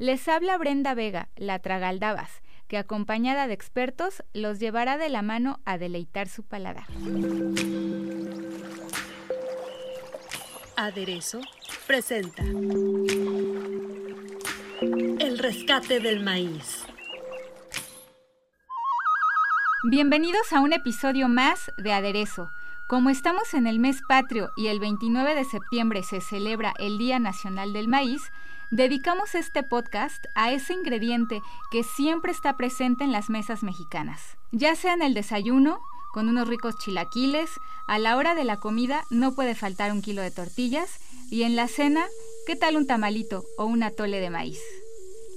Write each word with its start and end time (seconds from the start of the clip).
Les 0.00 0.28
habla 0.28 0.56
Brenda 0.56 0.94
Vega, 0.94 1.28
la 1.36 1.58
Tragaldabas, 1.58 2.40
que 2.68 2.78
acompañada 2.78 3.46
de 3.46 3.52
expertos 3.52 4.24
los 4.32 4.58
llevará 4.58 4.96
de 4.96 5.10
la 5.10 5.20
mano 5.20 5.60
a 5.66 5.76
deleitar 5.76 6.26
su 6.26 6.42
paladar. 6.42 6.86
Aderezo 10.74 11.42
presenta 11.86 12.42
El 15.18 15.36
rescate 15.36 16.00
del 16.00 16.24
maíz. 16.24 16.86
Bienvenidos 19.90 20.50
a 20.54 20.60
un 20.60 20.72
episodio 20.72 21.28
más 21.28 21.70
de 21.76 21.92
Aderezo. 21.92 22.48
Como 22.90 23.08
estamos 23.08 23.54
en 23.54 23.68
el 23.68 23.78
mes 23.78 24.00
patrio 24.08 24.50
y 24.56 24.66
el 24.66 24.80
29 24.80 25.36
de 25.36 25.44
septiembre 25.44 26.02
se 26.02 26.20
celebra 26.20 26.74
el 26.80 26.98
Día 26.98 27.20
Nacional 27.20 27.72
del 27.72 27.86
Maíz, 27.86 28.20
dedicamos 28.72 29.36
este 29.36 29.62
podcast 29.62 30.24
a 30.34 30.50
ese 30.50 30.72
ingrediente 30.72 31.40
que 31.70 31.84
siempre 31.84 32.32
está 32.32 32.56
presente 32.56 33.04
en 33.04 33.12
las 33.12 33.30
mesas 33.30 33.62
mexicanas. 33.62 34.20
Ya 34.50 34.74
sea 34.74 34.94
en 34.94 35.02
el 35.02 35.14
desayuno, 35.14 35.78
con 36.12 36.28
unos 36.28 36.48
ricos 36.48 36.74
chilaquiles, 36.78 37.48
a 37.86 38.00
la 38.00 38.16
hora 38.16 38.34
de 38.34 38.42
la 38.42 38.56
comida 38.56 39.04
no 39.08 39.36
puede 39.36 39.54
faltar 39.54 39.92
un 39.92 40.02
kilo 40.02 40.20
de 40.20 40.32
tortillas 40.32 40.98
y 41.30 41.44
en 41.44 41.54
la 41.54 41.68
cena, 41.68 42.04
¿qué 42.44 42.56
tal 42.56 42.76
un 42.76 42.88
tamalito 42.88 43.44
o 43.56 43.66
un 43.66 43.84
atole 43.84 44.18
de 44.18 44.30
maíz? 44.30 44.58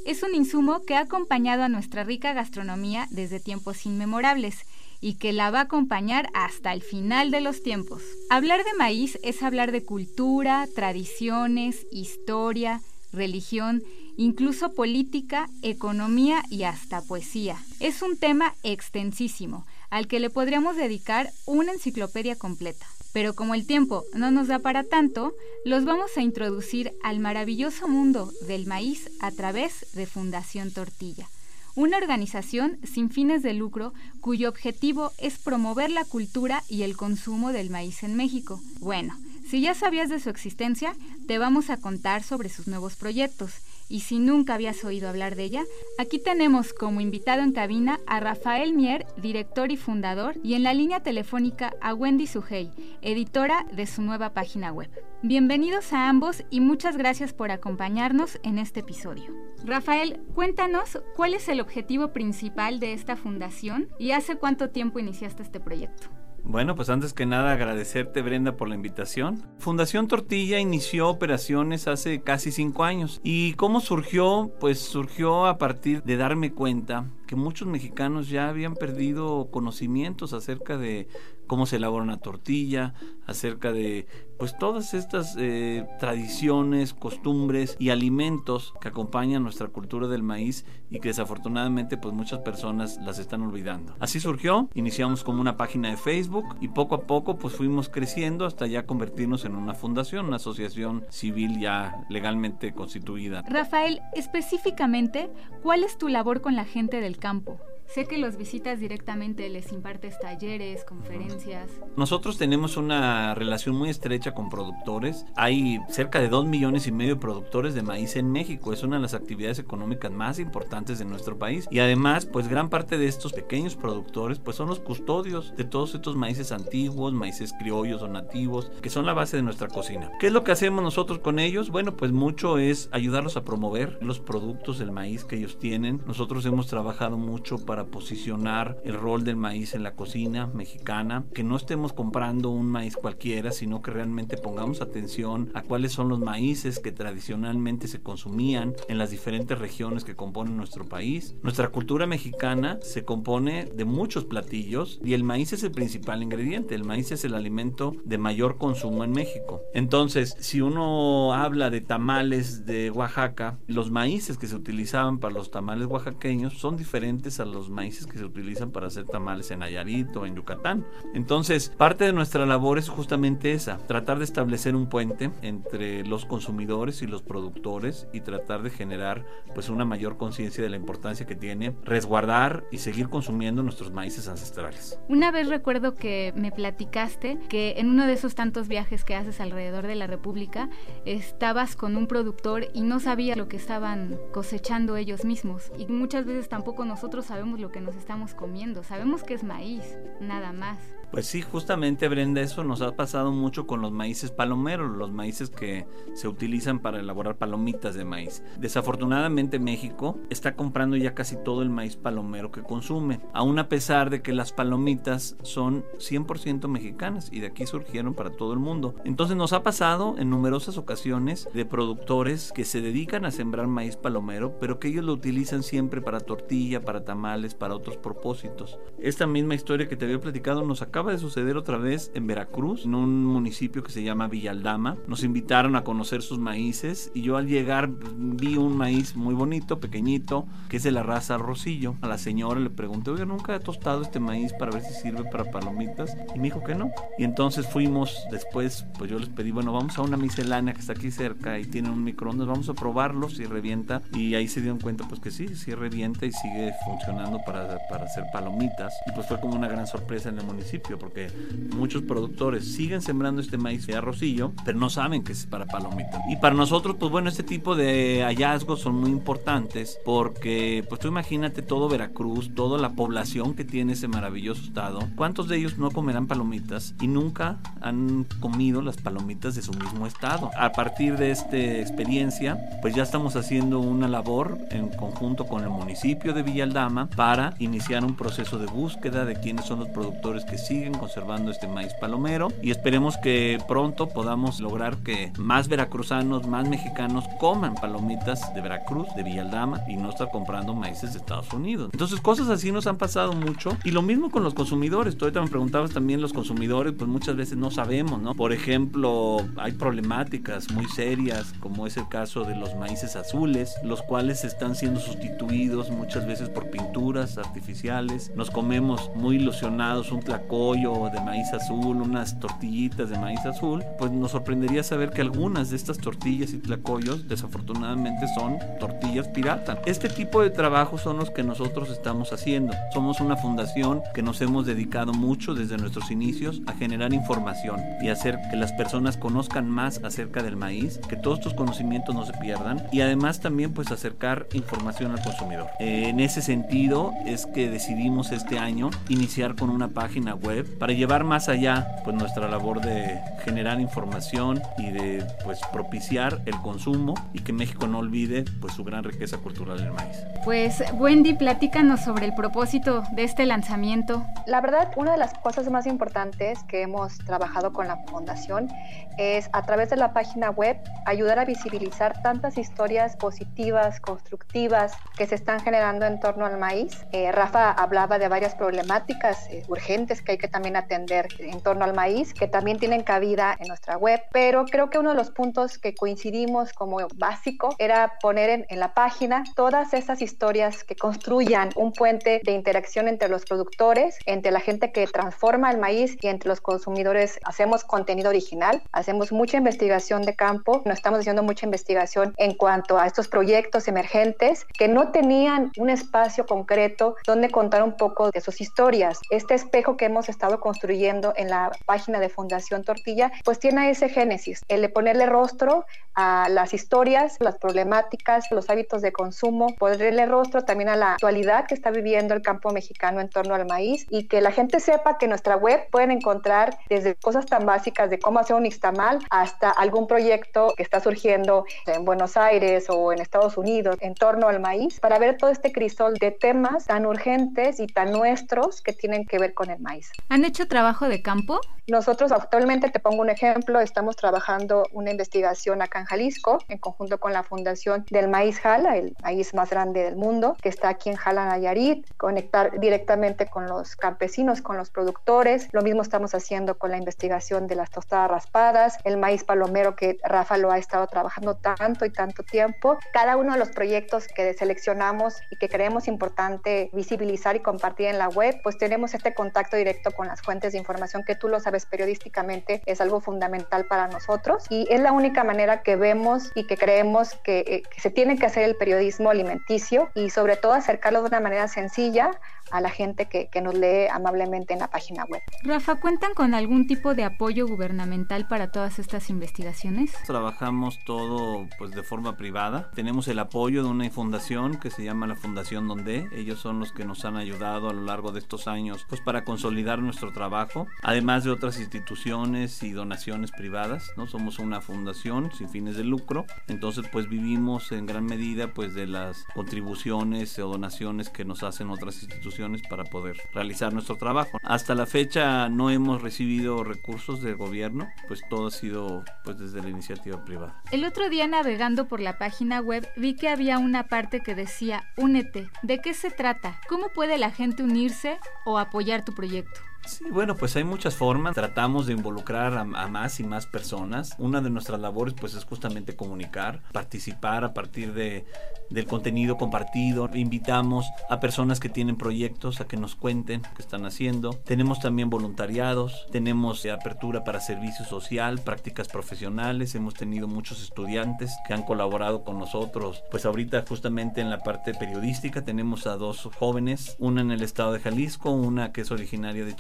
Es 0.08 0.24
un 0.24 0.34
insumo 0.34 0.84
que 0.88 0.96
ha 0.96 1.02
acompañado 1.02 1.62
a 1.62 1.70
nuestra 1.70 2.04
rica 2.04 2.34
gastronomía 2.34 3.06
desde 3.12 3.40
tiempos 3.40 3.86
inmemorables 3.86 4.66
y 5.04 5.16
que 5.16 5.34
la 5.34 5.52
va 5.52 5.60
a 5.60 5.64
acompañar 5.64 6.30
hasta 6.34 6.72
el 6.72 6.82
final 6.82 7.30
de 7.30 7.42
los 7.42 7.62
tiempos. 7.62 8.02
Hablar 8.30 8.64
de 8.64 8.74
maíz 8.78 9.20
es 9.22 9.44
hablar 9.44 9.74
de 9.74 9.84
cultura, 9.84 10.66
tradiciones, 10.74 11.86
historia, 11.92 12.82
religión, 13.12 13.84
incluso 14.16 14.74
política, 14.74 15.50
economía 15.62 16.42
y 16.50 16.64
hasta 16.64 17.02
poesía. 17.02 17.62
Es 17.82 18.02
un 18.02 18.18
tema 18.18 18.56
extensísimo, 18.64 19.66
al 19.90 20.08
que 20.08 20.22
le 20.22 20.30
podríamos 20.30 20.78
dedicar 20.78 21.32
una 21.46 21.74
enciclopedia 21.74 22.38
completa. 22.38 22.88
Pero 23.12 23.36
como 23.36 23.56
el 23.56 23.68
tiempo 23.68 24.06
no 24.14 24.32
nos 24.32 24.48
da 24.48 24.60
para 24.60 24.86
tanto, 24.86 25.34
los 25.66 25.84
vamos 25.84 26.12
a 26.16 26.22
introducir 26.22 26.94
al 27.04 27.20
maravilloso 27.20 27.90
mundo 27.90 28.32
del 28.48 28.68
maíz 28.68 29.12
a 29.20 29.32
través 29.32 29.86
de 29.94 30.06
Fundación 30.06 30.72
Tortilla, 30.72 31.28
una 31.76 31.98
organización 31.98 32.78
sin 32.84 33.10
fines 33.10 33.42
de 33.42 33.54
lucro 33.54 33.94
cuyo 34.22 34.50
objetivo 34.50 35.12
es 35.18 35.38
promover 35.40 35.90
la 35.90 36.06
cultura 36.06 36.64
y 36.70 36.84
el 36.84 36.96
consumo 36.96 37.52
del 37.52 37.70
maíz 37.70 38.04
en 38.04 38.16
México. 38.16 38.62
Bueno, 38.80 39.16
si 39.48 39.62
ya 39.62 39.74
sabías 39.74 40.10
de 40.10 40.20
su 40.20 40.30
existencia, 40.30 40.96
te 41.28 41.38
vamos 41.38 41.70
a 41.70 41.78
contar 41.78 42.24
sobre 42.24 42.50
sus 42.50 42.68
nuevos 42.68 42.96
proyectos. 42.96 43.54
Y 43.90 44.00
si 44.00 44.18
nunca 44.18 44.56
habías 44.56 44.84
oído 44.84 45.10
hablar 45.10 45.36
de 45.36 45.44
ella, 45.44 45.64
aquí 45.98 46.18
tenemos 46.18 46.74
como 46.74 47.02
invitado 47.02 47.42
en 47.42 47.52
cabina 47.52 48.00
a 48.08 48.20
Rafael 48.20 48.74
Mier, 48.74 49.06
director 49.22 49.72
y 49.72 49.78
fundador, 49.78 50.38
y 50.44 50.56
en 50.56 50.64
la 50.64 50.74
línea 50.74 51.02
telefónica 51.02 51.74
a 51.82 51.94
Wendy 51.94 52.26
Sujei, 52.26 52.72
editora 53.02 53.66
de 53.72 53.86
su 53.86 54.02
nueva 54.02 54.34
página 54.34 54.72
web. 54.72 54.90
Bienvenidos 55.26 55.94
a 55.94 56.10
ambos 56.10 56.44
y 56.50 56.60
muchas 56.60 56.98
gracias 56.98 57.32
por 57.32 57.50
acompañarnos 57.50 58.42
en 58.44 58.60
este 58.60 58.82
episodio. 58.82 59.34
Rafael, 59.64 60.20
cuéntanos 60.36 61.02
cuál 61.16 61.34
es 61.34 61.48
el 61.48 61.62
objetivo 61.62 62.10
principal 62.12 62.82
de 62.82 62.92
esta 62.92 63.16
fundación 63.16 63.88
y 63.98 64.12
hace 64.12 64.36
cuánto 64.36 64.72
tiempo 64.72 65.00
iniciaste 65.00 65.42
este 65.42 65.62
proyecto. 65.62 66.10
Bueno, 66.46 66.76
pues 66.76 66.90
antes 66.90 67.14
que 67.14 67.26
nada 67.26 67.54
agradecerte 67.54 68.22
Brenda 68.22 68.58
por 68.58 68.68
la 68.68 68.76
invitación. 68.76 69.42
Fundación 69.60 70.10
Tortilla 70.10 70.60
inició 70.60 71.08
operaciones 71.08 71.88
hace 71.88 72.22
casi 72.22 72.52
cinco 72.52 72.84
años. 72.84 73.22
¿Y 73.24 73.54
cómo 73.54 73.80
surgió? 73.80 74.52
Pues 74.60 74.80
surgió 74.80 75.46
a 75.46 75.58
partir 75.58 76.04
de 76.04 76.18
darme 76.18 76.52
cuenta 76.52 77.06
que 77.28 77.38
muchos 77.38 77.70
mexicanos 77.70 78.28
ya 78.28 78.50
habían 78.50 78.76
perdido 78.76 79.50
conocimientos 79.52 80.34
acerca 80.34 80.78
de 80.78 81.08
cómo 81.54 81.68
se 81.68 81.76
elabora 81.76 82.04
una 82.04 82.18
tortilla, 82.18 82.96
acerca 83.28 83.72
de 83.72 84.08
pues 84.40 84.58
todas 84.58 84.96
estas 84.96 85.36
eh, 85.38 85.86
tradiciones, 86.00 86.96
costumbres 86.96 87.78
y 87.78 87.92
alimentos 87.92 88.74
que 88.82 88.88
acompañan 88.88 89.44
nuestra 89.44 89.68
cultura 89.68 90.08
del 90.08 90.24
maíz 90.24 90.66
y 90.90 91.00
que 91.00 91.10
desafortunadamente 91.10 91.96
pues 91.96 92.12
muchas 92.16 92.40
personas 92.40 92.98
las 93.06 93.20
están 93.20 93.44
olvidando. 93.44 93.96
Así 94.00 94.20
surgió, 94.20 94.68
iniciamos 94.74 95.24
como 95.24 95.42
una 95.42 95.56
página 95.56 95.92
de 95.92 95.98
Facebook 95.98 96.56
y 96.60 96.70
poco 96.70 96.96
a 96.96 97.02
poco 97.02 97.38
pues 97.38 97.54
fuimos 97.54 97.88
creciendo 97.88 98.48
hasta 98.48 98.66
ya 98.66 98.88
convertirnos 98.88 99.46
en 99.46 99.54
una 99.56 99.76
fundación, 99.76 100.26
una 100.26 100.38
asociación 100.38 101.06
civil 101.10 101.60
ya 101.60 102.04
legalmente 102.10 102.74
constituida. 102.74 103.44
Rafael, 103.48 104.02
específicamente, 104.16 105.30
¿cuál 105.62 105.84
es 105.84 106.00
tu 106.00 106.08
labor 106.08 106.42
con 106.42 106.56
la 106.56 106.66
gente 106.66 107.00
del 107.00 107.18
campo? 107.18 107.60
Sé 107.94 108.06
que 108.06 108.18
los 108.18 108.38
visitas 108.38 108.80
directamente, 108.80 109.48
les 109.50 109.72
impartes 109.72 110.18
talleres, 110.18 110.84
conferencias. 110.84 111.70
Nosotros 111.96 112.40
tenemos 112.40 112.76
una 112.76 113.36
relación 113.36 113.76
muy 113.76 113.90
estrecha 113.90 114.34
con 114.34 114.50
productores. 114.50 115.28
Hay 115.36 115.80
cerca 115.90 116.20
de 116.20 116.28
2 116.28 116.48
millones 116.48 116.88
y 116.88 116.92
medio 116.92 117.14
de 117.14 117.22
productores 117.22 117.76
de 117.76 117.84
maíz 117.84 118.16
en 118.16 118.32
México. 118.32 118.74
Es 118.74 118.82
una 118.82 118.96
de 118.96 119.04
las 119.04 119.14
actividades 119.14 119.60
económicas 119.60 120.12
más 120.12 120.40
importantes 120.40 120.98
de 120.98 121.06
nuestro 121.06 121.38
país. 121.38 121.68
Y 121.70 121.82
además, 121.82 122.26
pues 122.26 122.48
gran 122.48 122.72
parte 122.72 122.98
de 122.98 123.06
estos 123.06 123.32
pequeños 123.32 123.76
productores 123.76 124.40
pues 124.40 124.58
son 124.58 124.70
los 124.70 124.80
custodios 124.80 125.56
de 125.56 125.64
todos 125.64 125.94
estos 125.94 126.16
maíces 126.16 126.52
antiguos, 126.52 127.14
maíces 127.14 127.54
criollos 127.60 128.02
o 128.02 128.08
nativos, 128.08 128.72
que 128.82 128.90
son 128.90 129.06
la 129.06 129.14
base 129.14 129.38
de 129.38 129.44
nuestra 129.44 129.68
cocina. 129.68 130.10
¿Qué 130.20 130.26
es 130.28 130.34
lo 130.34 130.44
que 130.44 130.52
hacemos 130.52 130.84
nosotros 130.84 131.20
con 131.20 131.38
ellos? 131.38 131.70
Bueno, 131.70 131.96
pues 131.96 132.12
mucho 132.12 132.58
es 132.58 132.90
ayudarlos 132.92 133.38
a 133.38 133.44
promover 133.44 134.00
los 134.02 134.20
productos 134.20 134.80
del 134.80 134.92
maíz 134.92 135.26
que 135.26 135.36
ellos 135.36 135.60
tienen. 135.60 136.02
Nosotros 136.08 136.44
hemos 136.48 136.66
trabajado 136.66 137.18
mucho 137.18 137.64
para 137.64 137.83
posicionar 137.88 138.78
el 138.84 138.96
rol 138.96 139.24
del 139.24 139.36
maíz 139.36 139.74
en 139.74 139.84
la 139.84 139.96
cocina 139.96 140.48
mexicana, 140.48 141.26
que 141.34 141.44
no 141.44 141.56
estemos 141.56 141.94
comprando 141.94 142.50
un 142.50 142.68
maíz 142.68 142.96
cualquiera, 142.96 143.52
sino 143.52 143.82
que 143.82 143.92
realmente 143.92 144.38
pongamos 144.38 144.82
atención 144.82 145.52
a 145.54 145.62
cuáles 145.62 145.92
son 145.92 146.10
los 146.10 146.20
maíces 146.20 146.80
que 146.80 146.92
tradicionalmente 146.92 147.88
se 147.88 148.02
consumían 148.02 148.74
en 148.88 148.98
las 148.98 149.12
diferentes 149.12 149.58
regiones 149.58 150.04
que 150.04 150.16
componen 150.16 150.58
nuestro 150.58 150.86
país. 150.86 151.36
Nuestra 151.44 151.70
cultura 151.70 152.08
mexicana 152.08 152.80
se 152.82 153.04
compone 153.04 153.66
de 153.66 153.86
muchos 153.86 154.26
platillos 154.26 155.00
y 155.04 155.14
el 155.14 155.24
maíz 155.24 155.54
es 155.54 155.64
el 155.64 155.72
principal 155.72 156.24
ingrediente. 156.24 156.76
El 156.76 156.84
maíz 156.84 157.12
es 157.12 157.26
el 157.26 157.34
alimento 157.34 157.96
de 158.06 158.18
mayor 158.18 158.58
consumo 158.58 159.04
en 159.04 159.12
México. 159.12 159.62
Entonces, 159.74 160.36
si 160.40 160.62
uno 160.62 161.34
habla 161.34 161.70
de 161.70 161.82
tamales 161.82 162.66
de 162.66 162.92
Oaxaca, 162.92 163.60
los 163.68 163.92
maíces 163.92 164.38
que 164.38 164.48
se 164.48 164.56
utilizaban 164.56 165.20
para 165.20 165.34
los 165.34 165.52
tamales 165.52 165.88
oaxaqueños 165.88 166.54
son 166.58 166.78
diferentes 166.78 167.40
a 167.40 167.46
los 167.46 167.63
maíces 167.70 168.08
que 168.08 168.18
se 168.18 168.26
utilizan 168.26 168.72
para 168.72 168.88
hacer 168.88 169.06
tamales 169.06 169.52
en 169.52 169.60
Nayarit 169.60 170.16
o 170.16 170.26
en 170.26 170.36
Yucatán. 170.36 170.86
Entonces, 171.14 171.70
parte 171.78 172.06
de 172.06 172.14
nuestra 172.14 172.46
labor 172.46 172.78
es 172.78 172.90
justamente 172.90 173.54
esa, 173.54 173.78
tratar 173.78 174.18
de 174.18 174.26
establecer 174.26 174.76
un 174.76 174.88
puente 174.88 175.32
entre 175.42 176.06
los 176.06 176.26
consumidores 176.26 177.02
y 177.02 177.08
los 177.08 177.22
productores 177.22 178.08
y 178.14 178.22
tratar 178.22 178.64
de 178.64 178.70
generar 178.70 179.26
pues 179.54 179.70
una 179.70 179.86
mayor 179.86 180.18
conciencia 180.18 180.64
de 180.64 180.70
la 180.70 180.78
importancia 180.78 181.26
que 181.26 181.36
tiene 181.36 181.76
resguardar 181.84 182.64
y 182.72 182.80
seguir 182.80 183.10
consumiendo 183.10 183.64
nuestros 183.64 183.92
maíces 183.92 184.28
ancestrales. 184.28 185.00
Una 185.08 185.32
vez 185.32 185.48
recuerdo 185.48 185.96
que 185.96 186.34
me 186.36 186.52
platicaste 186.52 187.40
que 187.50 187.76
en 187.78 187.90
uno 187.90 188.06
de 188.08 188.14
esos 188.14 188.36
tantos 188.36 188.68
viajes 188.68 189.04
que 189.04 189.16
haces 189.16 189.40
alrededor 189.40 189.88
de 189.88 189.96
la 189.96 190.08
República 190.08 190.70
estabas 191.06 191.76
con 191.76 191.98
un 191.98 192.08
productor 192.08 192.68
y 192.74 192.82
no 192.82 193.00
sabía 193.00 193.36
lo 193.36 193.48
que 193.48 193.58
estaban 193.58 194.18
cosechando 194.32 194.98
ellos 194.98 195.26
mismos 195.26 195.72
y 195.78 195.88
muchas 195.88 196.26
veces 196.26 196.50
tampoco 196.50 196.86
nosotros 196.86 197.26
sabemos 197.26 197.53
lo 197.60 197.72
que 197.72 197.82
nos 197.82 197.96
estamos 197.96 198.34
comiendo. 198.34 198.84
Sabemos 198.84 199.24
que 199.24 199.34
es 199.34 199.44
maíz, 199.44 199.98
nada 200.20 200.54
más. 200.54 200.80
Pues 201.14 201.28
sí, 201.28 201.44
justamente 201.44 202.08
Brenda, 202.08 202.42
eso 202.42 202.64
nos 202.64 202.82
ha 202.82 202.96
pasado 202.96 203.32
mucho 203.32 203.68
con 203.68 203.84
los 203.84 203.92
maíces 203.92 204.32
palomeros, 204.32 204.98
los 204.98 205.12
maíces 205.12 205.52
que 205.52 205.86
se 206.16 206.28
utilizan 206.28 206.80
para 206.80 207.00
elaborar 207.00 207.38
palomitas 207.38 207.94
de 207.94 208.04
maíz. 208.04 208.42
Desafortunadamente 208.58 209.60
México 209.60 210.18
está 210.32 210.56
comprando 210.56 210.98
ya 210.98 211.14
casi 211.14 211.36
todo 211.36 211.62
el 211.62 211.70
maíz 211.70 211.98
palomero 211.98 212.52
que 212.52 212.64
consume, 212.64 213.20
aún 213.32 213.60
a 213.60 213.70
pesar 213.70 214.10
de 214.10 214.24
que 214.24 214.34
las 214.34 214.54
palomitas 214.54 215.38
son 215.44 215.86
100% 216.00 216.68
mexicanas 216.68 217.30
y 217.32 217.42
de 217.42 217.48
aquí 217.48 217.68
surgieron 217.68 218.16
para 218.16 218.32
todo 218.32 218.52
el 218.54 218.60
mundo. 218.60 218.96
Entonces 219.06 219.38
nos 219.38 219.54
ha 219.54 219.62
pasado 219.62 220.16
en 220.18 220.32
numerosas 220.32 220.80
ocasiones 220.80 221.48
de 221.54 221.64
productores 221.64 222.52
que 222.52 222.66
se 222.66 222.82
dedican 222.82 223.26
a 223.26 223.32
sembrar 223.32 223.68
maíz 223.68 223.98
palomero, 223.98 224.58
pero 224.60 224.80
que 224.80 224.88
ellos 224.88 225.06
lo 225.06 225.14
utilizan 225.14 225.62
siempre 225.62 226.02
para 226.02 226.22
tortilla, 226.22 226.82
para 226.82 227.06
tamales, 227.06 227.54
para 227.54 227.76
otros 227.76 227.98
propósitos. 227.98 228.80
Esta 228.98 229.28
misma 229.28 229.54
historia 229.54 229.88
que 229.88 229.96
te 229.96 230.06
había 230.06 230.20
platicado 230.20 230.66
nos 230.66 230.82
acaba 230.82 231.03
de 231.12 231.18
suceder 231.18 231.58
otra 231.58 231.78
vez 231.78 232.12
en 232.14 232.28
Veracruz, 232.28 232.86
en 232.86 232.96
un 232.96 233.26
municipio 233.26 233.84
que 233.84 233.92
se 233.92 234.04
llama 234.04 234.28
Villaldama. 234.28 234.98
Nos 235.08 235.24
invitaron 235.24 235.76
a 235.76 235.84
conocer 235.84 236.22
sus 236.22 236.40
maíces 236.40 237.12
y 237.14 237.22
yo 237.22 237.38
al 237.38 237.48
llegar 237.48 237.90
vi 238.16 238.58
un 238.58 238.78
maíz 238.78 239.16
muy 239.16 239.34
bonito, 239.34 239.80
pequeñito, 239.80 240.46
que 240.70 240.78
es 240.78 240.84
de 240.84 240.92
la 240.92 241.04
raza 241.04 241.38
Rosillo. 241.38 241.96
A 242.02 242.08
la 242.08 242.18
señora 242.18 242.60
le 242.60 242.70
pregunté, 242.70 243.12
oiga, 243.12 243.26
¿nunca 243.26 243.56
he 243.56 243.60
tostado 243.60 244.02
este 244.02 244.20
maíz 244.20 244.54
para 244.54 244.72
ver 244.72 244.84
si 244.84 244.94
sirve 244.94 245.24
para 245.26 245.50
palomitas? 245.52 246.16
Y 246.36 246.40
me 246.40 246.46
dijo 246.46 246.64
que 246.64 246.76
no. 246.76 246.92
Y 247.18 247.24
entonces 247.24 247.68
fuimos 247.68 248.26
después, 248.32 248.86
pues 248.98 249.10
yo 249.10 249.20
les 249.20 249.30
pedí, 249.30 249.52
bueno, 249.52 249.74
vamos 249.74 249.98
a 249.98 250.02
una 250.02 250.18
miscelánea 250.18 250.74
que 250.74 250.80
está 250.80 250.94
aquí 250.94 251.12
cerca 251.12 251.60
y 251.60 251.66
tiene 251.66 251.90
un 251.90 252.04
microondas, 252.04 252.48
vamos 252.48 252.70
a 252.70 252.74
probarlo 252.74 253.30
si 253.30 253.46
revienta. 253.46 254.02
Y 254.14 254.36
ahí 254.36 254.48
se 254.48 254.62
dieron 254.62 254.80
cuenta, 254.80 255.08
pues 255.08 255.20
que 255.20 255.32
sí, 255.32 255.56
sí 255.56 255.74
revienta 255.74 256.26
y 256.26 256.32
sigue 256.32 256.74
funcionando 256.86 257.40
para, 257.46 257.78
para 257.90 258.06
hacer 258.06 258.26
palomitas. 258.32 258.94
Y 259.08 259.12
pues 259.12 259.28
fue 259.28 259.40
como 259.40 259.56
una 259.56 259.68
gran 259.68 259.88
sorpresa 259.88 260.30
en 260.30 260.40
el 260.40 260.46
municipio, 260.46 260.93
porque 260.98 261.28
muchos 261.76 262.02
productores 262.04 262.74
siguen 262.74 263.02
sembrando 263.02 263.42
este 263.42 263.58
maíz 263.58 263.88
de 263.88 263.96
arrocillo, 263.96 264.52
pero 264.66 264.78
no 264.78 264.90
saben 264.90 265.24
que 265.24 265.32
es 265.32 265.46
para 265.46 265.66
palomitas. 265.66 266.22
Y 266.30 266.38
para 266.38 266.56
nosotros, 266.56 266.96
pues 267.00 267.12
bueno, 267.12 267.30
este 267.30 267.44
tipo 267.44 267.76
de 267.76 268.24
hallazgos 268.24 268.82
son 268.82 268.96
muy 268.96 269.12
importantes 269.12 269.98
porque, 270.06 270.86
pues 270.88 271.02
tú 271.02 271.08
imagínate 271.08 271.62
todo 271.62 271.90
Veracruz, 271.90 272.54
toda 272.56 272.80
la 272.80 272.92
población 272.94 273.54
que 273.56 273.66
tiene 273.66 273.94
ese 273.94 274.08
maravilloso 274.08 274.64
estado, 274.64 275.00
¿cuántos 275.16 275.48
de 275.48 275.58
ellos 275.58 275.78
no 275.78 275.92
comerán 275.92 276.28
palomitas 276.28 276.96
y 277.02 277.08
nunca 277.08 277.60
han 277.82 278.26
comido 278.40 278.82
las 278.82 278.98
palomitas 278.98 279.56
de 279.56 279.62
su 279.62 279.74
mismo 279.74 280.08
estado? 280.08 280.52
A 280.58 280.72
partir 280.72 281.18
de 281.18 281.32
esta 281.32 281.58
experiencia, 281.58 282.58
pues 282.82 282.96
ya 282.96 283.04
estamos 283.04 283.36
haciendo 283.36 283.80
una 283.80 284.08
labor 284.08 284.58
en 284.72 284.90
conjunto 284.90 285.46
con 285.46 285.64
el 285.64 285.70
municipio 285.70 286.34
de 286.34 286.44
Villaldama 286.44 287.10
para 287.10 287.56
iniciar 287.60 288.04
un 288.04 288.16
proceso 288.16 288.58
de 288.60 288.68
búsqueda 288.68 289.26
de 289.26 289.36
quiénes 289.36 289.66
son 289.66 289.80
los 289.80 289.90
productores 289.90 290.46
que 290.46 290.58
siguen 290.74 290.94
conservando 290.96 291.52
este 291.52 291.68
maíz 291.68 291.94
palomero 292.02 292.48
y 292.64 292.72
esperemos 292.72 293.16
que 293.18 293.60
pronto 293.68 294.10
podamos 294.10 294.60
lograr 294.60 294.98
que 294.98 295.32
más 295.38 295.68
veracruzanos, 295.68 296.48
más 296.48 296.68
mexicanos 296.68 297.26
coman 297.40 297.76
palomitas 297.76 298.52
de 298.56 298.62
Veracruz, 298.62 299.08
de 299.16 299.22
Villaldama 299.22 299.82
y 299.88 299.98
no 299.98 300.10
estar 300.10 300.32
comprando 300.32 300.74
maíces 300.74 301.14
de 301.14 301.20
Estados 301.20 301.54
Unidos. 301.54 301.92
Entonces 301.94 302.20
cosas 302.22 302.50
así 302.50 302.72
nos 302.72 302.88
han 302.88 302.98
pasado 302.98 303.34
mucho 303.34 303.78
y 303.84 303.92
lo 303.92 304.02
mismo 304.02 304.32
con 304.32 304.44
los 304.44 304.56
consumidores. 304.56 305.16
Tú 305.16 305.26
ahorita 305.26 305.44
me 305.44 305.48
preguntabas 305.48 305.92
también 305.92 306.22
los 306.22 306.34
consumidores, 306.34 306.94
pues 306.98 307.08
muchas 307.08 307.36
veces 307.36 307.56
no 307.56 307.70
sabemos, 307.70 308.20
¿no? 308.20 308.34
Por 308.34 308.52
ejemplo, 308.52 309.38
hay 309.58 309.74
problemáticas 309.74 310.72
muy 310.72 310.86
serias 310.88 311.54
como 311.60 311.86
es 311.86 311.98
el 311.98 312.08
caso 312.08 312.46
de 312.46 312.56
los 312.56 312.74
maíces 312.76 313.16
azules, 313.16 313.76
los 313.84 314.02
cuales 314.02 314.44
están 314.44 314.76
siendo 314.76 315.00
sustituidos 315.00 315.92
muchas 315.92 316.26
veces 316.26 316.50
por 316.50 316.72
pinturas 316.72 317.38
artificiales. 317.38 318.32
Nos 318.36 318.50
comemos 318.50 319.12
muy 319.14 319.36
ilusionados 319.36 320.12
un 320.12 320.24
tlacoyo 320.64 321.10
de 321.10 321.20
maíz 321.20 321.52
azul, 321.54 322.02
unas 322.02 322.40
tortillitas 322.40 323.10
de 323.10 323.18
maíz 323.20 323.46
azul, 323.46 323.84
pues 323.98 324.12
nos 324.12 324.32
sorprendería 324.32 324.82
saber 324.82 325.10
que 325.10 325.22
algunas 325.22 325.70
de 325.70 325.76
estas 325.76 325.98
tortillas 325.98 326.54
y 326.54 326.60
tlacoyos 326.60 327.28
desafortunadamente 327.28 328.28
son 328.34 328.58
tortillas 328.80 329.28
pirata. 329.28 329.82
Este 329.86 330.08
tipo 330.08 330.42
de 330.42 330.50
trabajos 330.50 331.02
son 331.02 331.18
los 331.18 331.32
que 331.32 331.44
nosotros 331.44 331.90
estamos 331.90 332.32
haciendo. 332.32 332.74
Somos 332.94 333.20
una 333.20 333.36
fundación 333.36 334.02
que 334.14 334.22
nos 334.22 334.42
hemos 334.42 334.66
dedicado 334.66 335.14
mucho 335.14 335.54
desde 335.54 335.78
nuestros 335.78 336.10
inicios 336.12 336.62
a 336.66 336.74
generar 336.74 337.14
información 337.14 337.82
y 338.02 338.10
hacer 338.10 338.40
que 338.50 338.56
las 338.56 338.72
personas 338.72 339.18
conozcan 339.18 339.70
más 339.70 340.02
acerca 340.04 340.44
del 340.44 340.56
maíz, 340.56 341.00
que 341.10 341.18
todos 341.18 341.40
estos 341.40 341.56
conocimientos 341.56 342.16
no 342.16 342.26
se 342.26 342.34
pierdan 342.34 342.88
y 342.94 343.02
además 343.02 343.42
también 343.42 343.74
pues 343.74 343.92
acercar 343.92 344.48
información 344.54 345.12
al 345.12 345.22
consumidor. 345.22 345.68
En 345.80 346.22
ese 346.22 346.42
sentido 346.42 347.12
es 347.26 347.46
que 347.48 347.70
decidimos 347.70 348.32
este 348.32 348.60
año 348.60 348.92
iniciar 349.10 349.56
con 349.56 349.70
una 349.70 349.90
página 349.90 350.36
web 350.36 350.53
para 350.62 350.94
llevar 350.94 351.24
más 351.24 351.50
allá 351.50 351.96
pues 352.04 352.16
nuestra 352.16 352.48
labor 352.48 352.82
de 352.82 353.20
generar 353.44 353.80
información 353.80 354.62
y 354.78 354.92
de 354.92 355.26
pues 355.44 355.60
propiciar 355.72 356.42
el 356.46 356.56
consumo 356.62 357.16
y 357.34 357.40
que 357.40 357.54
México 357.54 357.88
no 357.88 358.00
olvide 358.00 358.46
pues 358.62 358.74
su 358.74 358.84
gran 358.84 359.04
riqueza 359.04 359.38
cultural 359.38 359.78
del 359.80 359.92
maíz. 359.92 360.18
Pues 360.46 360.84
Wendy, 360.94 361.34
platícanos 361.34 362.02
sobre 362.02 362.26
el 362.26 362.36
propósito 362.36 363.04
de 363.14 363.24
este 363.24 363.46
lanzamiento. 363.46 364.26
La 364.46 364.62
verdad, 364.62 364.92
una 364.96 365.14
de 365.14 365.18
las 365.18 365.34
cosas 365.36 365.70
más 365.70 365.88
importantes 365.88 366.64
que 366.68 366.82
hemos 366.82 367.18
trabajado 367.20 367.74
con 367.74 367.88
la 367.88 367.98
fundación 368.08 368.70
es 369.18 369.50
a 369.54 369.62
través 369.64 369.90
de 369.90 369.96
la 369.96 370.14
página 370.14 370.50
web 370.50 370.78
ayudar 371.06 371.40
a 371.40 371.46
visibilizar 371.46 372.22
tantas 372.22 372.58
historias 372.58 373.16
positivas, 373.16 374.00
constructivas 374.00 374.94
que 375.18 375.26
se 375.26 375.36
están 375.36 375.60
generando 375.60 376.06
en 376.06 376.20
torno 376.20 376.46
al 376.46 376.58
maíz. 376.58 377.06
Eh, 377.12 377.32
Rafa 377.32 377.72
hablaba 377.72 378.20
de 378.20 378.28
varias 378.28 378.56
problemáticas 378.56 379.48
eh, 379.50 379.64
urgentes 379.68 380.22
que 380.22 380.34
hay 380.34 380.38
que 380.44 380.50
también 380.50 380.76
atender 380.76 381.30
en 381.40 381.62
torno 381.62 381.86
al 381.86 381.94
maíz, 381.94 382.34
que 382.34 382.50
también 382.50 382.78
tienen 382.78 383.02
cabida 383.04 383.56
en 383.62 383.70
nuestra 383.70 383.96
web, 383.96 384.20
pero 384.34 384.66
creo 384.66 384.90
que 384.90 385.00
uno 385.00 385.12
de 385.12 385.16
los 385.16 385.32
puntos 385.32 385.78
que 385.78 385.96
coincidimos 385.96 386.74
como 386.74 386.98
básico 387.16 387.74
era 387.80 388.18
poner 388.22 388.50
en, 388.50 388.66
en 388.68 388.82
la 388.82 388.94
página 388.94 389.46
todas 389.56 389.94
esas 389.94 390.22
historias 390.22 390.84
que 390.84 390.98
construyan 390.98 391.70
un 391.78 391.94
puente 391.94 392.42
de 392.44 392.52
interacción 392.52 393.08
entre 393.08 393.30
los 393.30 393.46
productores, 393.46 394.18
entre 394.26 394.52
la 394.52 394.60
gente 394.60 394.92
que 394.92 395.08
transforma 395.08 395.72
el 395.72 395.78
maíz 395.78 396.18
y 396.20 396.28
entre 396.28 396.50
los 396.50 396.60
consumidores. 396.60 397.40
Hacemos 397.46 397.86
contenido 397.86 398.28
original, 398.28 398.84
hacemos 398.92 399.32
mucha 399.32 399.56
investigación 399.56 400.24
de 400.24 400.36
campo, 400.36 400.82
no 400.84 400.92
estamos 400.92 401.22
haciendo 401.22 401.42
mucha 401.42 401.66
investigación 401.66 402.34
en 402.36 402.54
cuanto 402.56 403.00
a 403.00 403.08
estos 403.08 403.30
proyectos 403.30 403.88
emergentes 403.88 404.66
que 404.78 404.90
no 404.90 405.14
tenían 405.14 405.72
un 405.78 405.90
espacio 405.90 406.46
concreto 406.46 407.16
donde 407.26 407.50
contar 407.50 407.82
un 407.82 407.96
poco 407.96 408.30
de 408.30 408.42
sus 408.42 408.60
historias. 408.60 409.22
Este 409.30 409.54
espejo 409.54 409.96
que 409.96 410.04
hemos 410.04 410.33
estado 410.34 410.60
construyendo 410.60 411.34
en 411.36 411.50
la 411.50 411.72
página 411.86 412.20
de 412.20 412.30
Fundación 412.30 412.84
Tortilla, 412.84 413.32
pues 413.44 413.60
tiene 413.60 413.90
ese 413.90 414.10
génesis, 414.10 414.62
el 414.68 414.82
de 414.82 414.90
ponerle 414.90 415.26
rostro 415.26 415.86
a 416.16 416.48
las 416.50 416.74
historias, 416.74 417.38
las 417.40 417.58
problemáticas, 417.58 418.52
los 418.52 418.70
hábitos 418.70 419.02
de 419.02 419.12
consumo, 419.12 419.76
ponerle 419.78 420.26
rostro 420.26 420.64
también 420.64 420.90
a 420.90 420.96
la 420.96 421.14
actualidad 421.14 421.66
que 421.66 421.74
está 421.74 421.90
viviendo 421.92 422.34
el 422.34 422.42
campo 422.42 422.72
mexicano 422.72 423.20
en 423.20 423.30
torno 423.30 423.56
al 423.56 423.66
maíz 423.66 424.06
y 424.10 424.28
que 424.28 424.42
la 424.42 424.52
gente 424.52 424.80
sepa 424.80 425.18
que 425.18 425.26
en 425.26 425.30
nuestra 425.30 425.56
web 425.56 425.88
pueden 425.92 426.12
encontrar 426.12 426.78
desde 426.90 427.16
cosas 427.16 427.46
tan 427.46 427.66
básicas 427.66 428.10
de 428.10 428.20
cómo 428.20 428.40
hacer 428.40 428.56
un 428.56 428.64
nixtamal 428.64 429.20
hasta 429.30 429.70
algún 429.70 430.08
proyecto 430.08 430.74
que 430.78 430.84
está 430.84 431.00
surgiendo 431.00 431.66
en 431.88 432.06
Buenos 432.06 432.38
Aires 432.38 432.90
o 432.90 433.12
en 433.12 433.20
Estados 433.20 433.58
Unidos 433.58 433.98
en 434.02 434.14
torno 434.14 434.48
al 434.48 434.60
maíz 434.60 435.00
para 435.00 435.20
ver 435.20 435.38
todo 435.38 435.50
este 435.50 435.72
crisol 435.72 436.16
de 436.16 436.32
temas 436.32 436.86
tan 436.86 437.06
urgentes 437.06 437.80
y 437.80 437.88
tan 437.88 438.12
nuestros 438.12 438.82
que 438.82 438.94
tienen 438.94 439.26
que 439.26 439.40
ver 439.40 439.54
con 439.54 439.70
el 439.70 439.80
maíz. 439.80 440.12
¿Han 440.30 440.46
hecho 440.46 440.68
trabajo 440.68 441.08
de 441.08 441.22
campo? 441.22 441.60
Nosotros 441.86 442.32
actualmente, 442.32 442.90
te 442.92 443.00
pongo 443.00 443.22
un 443.22 443.30
ejemplo, 443.30 443.82
estamos 443.82 444.16
trabajando 444.16 444.86
una 444.94 445.12
investigación 445.12 445.82
acá 445.82 446.00
en 446.00 446.06
Jalisco 446.06 446.60
en 446.70 446.78
conjunto 446.78 447.20
con 447.20 447.34
la 447.34 447.44
Fundación 447.44 448.06
del 448.10 448.30
Maíz 448.30 448.62
Jala, 448.62 448.96
el 448.96 449.18
maíz 449.22 449.54
más 449.54 449.70
grande 449.70 450.02
del 450.02 450.16
mundo, 450.16 450.56
que 450.62 450.70
está 450.70 450.88
aquí 450.88 451.10
en 451.10 451.18
Jala, 451.18 451.46
Nayarit, 451.46 452.10
conectar 452.16 452.80
directamente 452.80 453.48
con 453.48 453.66
los 453.66 453.98
campesinos, 453.98 454.62
con 454.62 454.78
los 454.78 454.92
productores. 454.92 455.68
Lo 455.74 455.82
mismo 455.82 456.02
estamos 456.04 456.34
haciendo 456.34 456.78
con 456.78 456.90
la 456.90 456.98
investigación 456.98 457.68
de 457.68 457.76
las 457.76 457.90
tostadas 457.90 458.32
raspadas, 458.32 458.98
el 459.04 459.18
maíz 459.18 459.44
palomero 459.44 459.98
que 459.98 460.18
Rafa 460.24 460.56
lo 460.56 460.72
ha 460.72 460.78
estado 460.78 461.06
trabajando 461.08 461.56
tanto 461.56 462.06
y 462.06 462.12
tanto 462.12 462.44
tiempo. 462.44 462.98
Cada 463.12 463.36
uno 463.36 463.52
de 463.52 463.60
los 463.60 463.72
proyectos 463.72 464.30
que 464.30 464.54
seleccionamos 464.54 465.42
y 465.50 465.58
que 465.58 465.68
creemos 465.68 466.08
importante 466.08 466.90
visibilizar 466.94 467.58
y 467.58 467.60
compartir 467.60 468.08
en 468.08 468.20
la 468.20 468.30
web, 468.30 468.62
pues 468.64 468.78
tenemos 468.78 469.14
este 469.14 469.34
contacto 469.34 469.76
directo 469.76 470.12
con 470.12 470.28
las 470.28 470.42
fuentes 470.42 470.72
de 470.72 470.80
información 470.80 471.26
que 471.26 471.36
tú 471.36 471.50
lo 471.50 471.60
periodísticamente 471.86 472.82
es 472.86 473.02
algo 473.02 473.20
fundamental 473.20 473.86
para 473.86 474.08
nosotros 474.08 474.66
y 474.70 474.88
es 474.90 475.02
la 475.02 475.12
única 475.12 475.44
manera 475.44 475.84
que 475.84 475.96
vemos 475.96 476.52
y 476.56 476.68
que 476.68 476.78
creemos 476.78 477.36
que, 477.44 477.60
eh, 477.60 477.84
que 477.90 478.02
se 478.02 478.10
tiene 478.10 478.38
que 478.38 478.46
hacer 478.46 478.64
el 478.64 478.76
periodismo 478.76 479.30
alimenticio 479.30 480.10
y 480.16 480.30
sobre 480.30 480.56
todo 480.56 480.74
acercarlo 480.74 481.22
de 481.22 481.28
una 481.28 481.40
manera 481.40 481.68
sencilla 481.68 482.32
a 482.72 482.82
la 482.82 482.90
gente 482.90 483.28
que, 483.28 483.48
que 483.48 483.62
nos 483.62 483.74
lee 483.76 484.08
amablemente 484.12 484.74
en 484.74 484.80
la 484.80 484.90
página 484.90 485.26
web. 485.26 485.42
Rafa, 485.64 485.96
¿cuentan 485.96 486.34
con 486.34 486.54
algún 486.54 486.88
tipo 486.88 487.16
de 487.16 487.24
apoyo 487.24 487.68
gubernamental 487.68 488.48
para 488.48 488.72
todas 488.72 489.00
estas 489.00 489.30
investigaciones? 489.30 490.14
Trabajamos 490.26 491.00
todo 491.06 491.68
pues 491.78 491.92
de 491.92 492.04
forma 492.04 492.38
privada. 492.38 492.92
Tenemos 492.96 493.28
el 493.28 493.40
apoyo 493.40 493.84
de 493.84 493.90
una 493.90 494.10
fundación 494.10 494.80
que 494.80 494.90
se 494.90 495.04
llama 495.04 495.28
la 495.28 495.36
Fundación 495.36 495.88
Donde. 495.88 496.28
Ellos 496.34 496.60
son 496.60 496.80
los 496.80 496.92
que 496.92 497.06
nos 497.06 497.26
han 497.26 497.38
ayudado 497.38 497.90
a 497.90 497.94
lo 497.94 498.04
largo 498.04 498.32
de 498.32 498.40
estos 498.40 498.68
años 498.68 499.06
pues 499.10 499.22
para 499.22 499.44
consolidar 499.44 500.00
nuestro 500.00 500.32
trabajo, 500.32 500.88
además 501.02 501.44
de 501.44 501.52
otras 501.52 501.80
instituciones 501.80 502.84
y 502.84 502.92
donaciones 502.92 503.52
privadas, 503.52 504.12
¿no? 504.18 504.28
Somos 504.28 504.60
una 504.60 504.82
fundación 504.82 505.52
sin 505.54 505.70
fines 505.70 505.96
de 505.96 506.04
lucro, 506.04 506.46
entonces 506.68 507.06
pues 507.12 507.30
vivimos 507.30 507.92
en 507.92 508.06
gran 508.06 508.26
medida 508.26 508.74
pues 508.74 508.94
de 508.94 509.08
las 509.08 509.46
contribuciones 509.56 510.58
o 510.60 510.68
donaciones 510.68 511.30
que 511.30 511.46
nos 511.46 511.64
hacen 511.64 511.90
otras 511.90 512.22
instituciones 512.22 512.53
para 512.90 513.04
poder 513.04 513.38
realizar 513.54 513.94
nuestro 513.94 514.16
trabajo. 514.16 514.58
Hasta 514.64 514.96
la 514.96 515.06
fecha 515.06 515.70
no 515.70 515.90
hemos 515.90 516.22
recibido 516.22 516.84
recursos 516.84 517.42
del 517.42 517.56
gobierno, 517.56 518.08
pues 518.28 518.42
todo 518.50 518.68
ha 518.68 518.72
sido 518.72 519.24
pues 519.44 519.58
desde 519.58 519.82
la 519.82 519.90
iniciativa 519.90 520.44
privada. 520.46 520.82
El 520.92 521.06
otro 521.06 521.30
día 521.30 521.48
navegando 521.48 522.08
por 522.08 522.20
la 522.20 522.38
página 522.38 522.80
web 522.80 523.08
vi 523.16 523.36
que 523.36 523.50
había 523.50 523.80
una 523.80 524.08
parte 524.08 524.42
que 524.42 524.56
decía 524.56 525.04
Únete. 525.18 525.70
¿De 525.82 526.00
qué 526.00 526.14
se 526.14 526.32
trata? 526.32 526.80
¿Cómo 526.88 527.10
puede 527.10 527.38
la 527.38 527.52
gente 527.52 527.84
unirse 527.84 528.40
o 528.66 528.78
apoyar 528.78 529.26
tu 529.26 529.34
proyecto? 529.34 529.82
Sí, 530.06 530.26
bueno, 530.32 530.56
pues 530.56 530.76
hay 530.76 530.84
muchas 530.84 531.16
formas. 531.16 531.56
Tratamos 531.56 532.08
de 532.08 532.14
involucrar 532.14 532.74
a, 532.74 532.82
a, 532.82 533.08
más 533.08 533.40
y 533.40 533.44
más 533.44 533.66
personas. 533.66 534.36
Una 534.38 534.62
de 534.62 534.70
nuestras 534.70 535.00
labores, 535.00 535.34
pues, 535.40 535.54
es 535.56 535.64
justamente 535.66 536.16
comunicar, 536.16 536.82
participar 536.92 537.64
a 537.64 537.74
partir 537.74 538.14
de, 538.14 538.46
del 538.90 539.08
contenido 539.08 539.58
compartido. 539.58 540.30
Invitamos 540.34 541.06
a 541.30 541.40
personas 541.40 541.80
que 541.80 541.90
tienen 541.90 542.18
proyectos 542.18 542.82
a 542.82 542.86
que 542.86 542.98
nos 542.98 543.16
cuenten 543.16 543.62
qué 543.76 543.82
están 543.82 544.06
haciendo. 544.06 544.52
Tenemos 544.66 545.00
también 545.00 545.30
voluntariados, 545.30 546.28
tenemos 546.32 546.86
apertura 546.86 547.44
para 547.44 547.60
servicio 547.60 548.06
social, 548.06 548.60
prácticas 548.60 549.08
profesionales. 549.08 549.96
Hemos 549.96 550.14
tenido 550.14 550.48
muchos 550.48 550.82
estudiantes 550.82 551.56
que 551.68 551.74
han 551.74 551.84
colaborado 551.84 552.44
con 552.44 552.60
nosotros. 552.60 553.24
Pues 553.32 553.46
ahorita 553.46 553.84
justamente 553.88 554.42
en 554.42 554.50
la 554.50 554.60
parte 554.60 554.94
periodística 554.94 555.64
tenemos 555.64 556.08
a 556.08 556.18
dos 556.18 556.50
jóvenes, 556.60 557.16
una 557.20 557.42
en 557.42 557.52
el 557.52 557.64
estado 557.64 557.94
de 557.94 558.00
Jalisco, 558.00 558.52
una 558.52 558.92
que 558.92 559.02
es 559.02 559.12
originaria 559.12 559.66
de 559.66 559.76